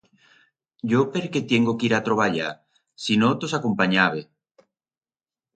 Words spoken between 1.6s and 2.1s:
que ir a